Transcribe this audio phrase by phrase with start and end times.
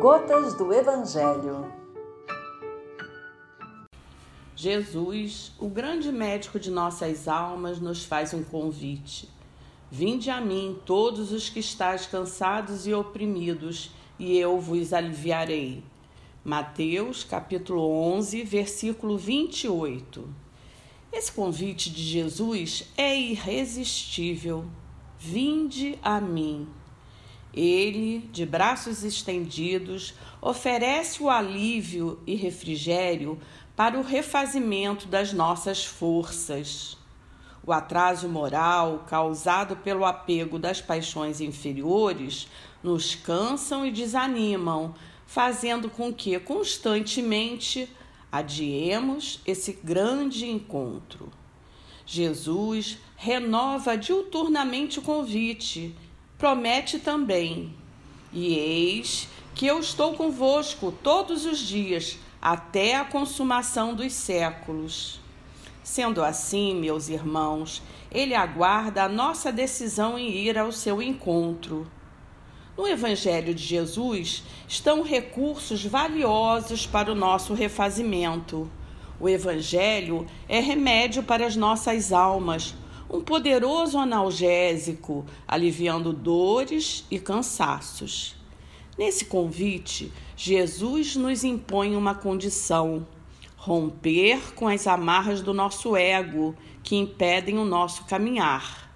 [0.00, 1.70] Gotas do Evangelho.
[4.56, 9.28] Jesus, o grande médico de nossas almas, nos faz um convite.
[9.90, 15.84] Vinde a mim, todos os que estáis cansados e oprimidos, e eu vos aliviarei.
[16.42, 17.82] Mateus, capítulo
[18.14, 20.26] 11, versículo 28.
[21.12, 24.64] Esse convite de Jesus é irresistível.
[25.18, 26.66] Vinde a mim.
[27.54, 33.38] Ele, de braços estendidos, oferece o alívio e refrigério
[33.76, 36.96] para o refazimento das nossas forças.
[37.64, 42.48] O atraso moral causado pelo apego das paixões inferiores
[42.82, 44.94] nos cansam e desanimam,
[45.26, 47.88] fazendo com que constantemente
[48.32, 51.30] adiemos esse grande encontro.
[52.04, 55.94] Jesus renova diuturnamente o convite
[56.42, 57.72] promete também:
[58.32, 65.20] E eis que eu estou convosco todos os dias, até a consumação dos séculos.
[65.84, 71.88] Sendo assim, meus irmãos, ele aguarda a nossa decisão em ir ao seu encontro.
[72.76, 78.68] No Evangelho de Jesus estão recursos valiosos para o nosso refazimento.
[79.20, 82.74] O Evangelho é remédio para as nossas almas,
[83.08, 88.36] um poderoso analgésico, aliviando dores e cansaços.
[88.98, 93.06] Nesse convite, Jesus nos impõe uma condição:
[93.56, 98.90] romper com as amarras do nosso ego que impedem o nosso caminhar.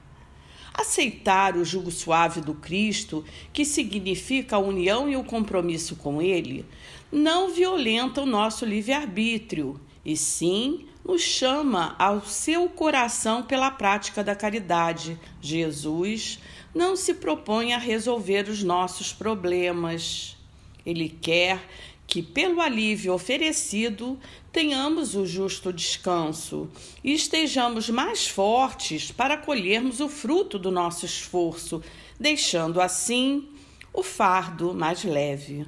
[0.74, 6.66] Aceitar o jugo suave do Cristo, que significa a união e o compromisso com Ele,
[7.10, 14.36] não violenta o nosso livre-arbítrio, e sim nos chama ao seu coração pela prática da
[14.36, 15.18] caridade.
[15.42, 16.38] Jesus
[16.72, 20.36] não se propõe a resolver os nossos problemas.
[20.84, 21.60] Ele quer
[22.06, 24.16] que, pelo alívio oferecido,
[24.52, 26.70] tenhamos o justo descanso
[27.02, 31.82] e estejamos mais fortes para colhermos o fruto do nosso esforço,
[32.18, 33.48] deixando assim
[33.92, 35.66] o fardo mais leve.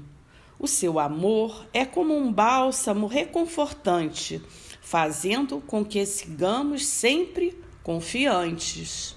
[0.59, 4.43] O seu amor é como um bálsamo reconfortante
[4.89, 9.15] fazendo com que sigamos sempre confiantes.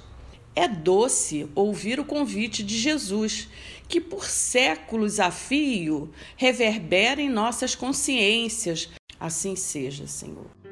[0.54, 3.48] É doce ouvir o convite de Jesus,
[3.88, 8.90] que por séculos a fio reverbera em nossas consciências.
[9.18, 10.71] Assim seja, Senhor.